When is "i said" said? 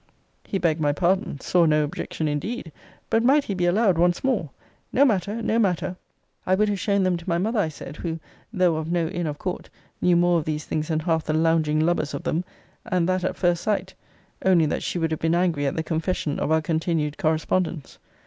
7.59-7.97